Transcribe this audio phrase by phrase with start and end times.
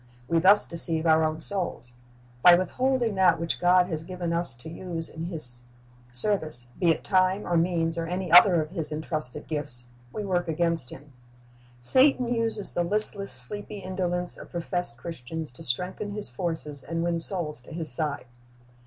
[0.27, 1.93] We thus deceive our own souls.
[2.41, 5.61] By withholding that which God has eiven us to use in His
[6.11, 10.47] service, be it time or means or any other of His entrusted gifts, we work
[10.47, 11.13] against Him.
[11.81, 17.19] Satan uses the listless, sleepy indolence of professed Christians to strengthen his forces and win
[17.19, 18.25] souls to his side.